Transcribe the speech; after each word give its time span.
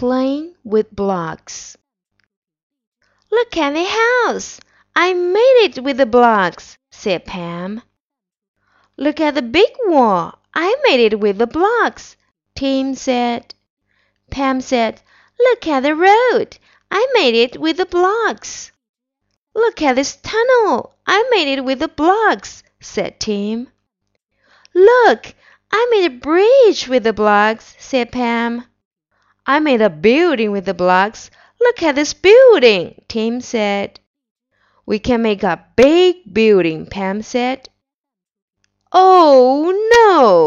playing 0.00 0.54
with 0.64 0.90
blocks. 0.96 1.76
Look 3.30 3.54
at 3.58 3.74
the 3.74 3.84
house! 3.84 4.58
I 4.96 5.12
made 5.12 5.64
it 5.66 5.84
with 5.84 5.98
the 5.98 6.06
blocks, 6.06 6.78
said 6.90 7.26
Pam. 7.26 7.82
Look 8.96 9.20
at 9.20 9.34
the 9.34 9.42
big 9.42 9.68
wall! 9.84 10.38
I 10.54 10.74
made 10.84 11.00
it 11.00 11.20
with 11.20 11.36
the 11.36 11.46
blocks, 11.46 12.16
Tim 12.54 12.94
said. 12.94 13.54
Pam 14.30 14.62
said, 14.62 15.02
Look 15.38 15.66
at 15.66 15.80
the 15.80 15.94
road! 15.94 16.56
I 16.90 17.06
made 17.12 17.34
it 17.34 17.60
with 17.60 17.76
the 17.76 17.84
blocks. 17.84 18.72
Look 19.54 19.82
at 19.82 19.96
this 19.96 20.16
tunnel! 20.16 20.94
I 21.06 21.28
made 21.30 21.52
it 21.52 21.62
with 21.62 21.78
the 21.78 21.88
blocks, 21.88 22.62
said 22.80 23.20
Tim. 23.20 23.68
Look, 24.72 25.34
I 25.70 25.86
made 25.90 26.06
a 26.06 26.20
bridge 26.20 26.88
with 26.88 27.02
the 27.02 27.12
blocks, 27.12 27.76
said 27.78 28.10
Pam. 28.10 28.64
I 29.46 29.58
made 29.60 29.80
a 29.80 29.90
building 29.90 30.50
with 30.52 30.64
the 30.66 30.74
blocks. 30.74 31.30
Look 31.60 31.82
at 31.82 31.94
this 31.94 32.14
building, 32.14 33.02
Tim 33.08 33.40
said. 33.40 34.00
We 34.86 34.98
can 34.98 35.22
make 35.22 35.42
a 35.42 35.64
big 35.76 36.16
building, 36.32 36.86
Pam 36.86 37.22
said. 37.22 37.68
Oh, 38.92 39.70
no! 39.94 40.39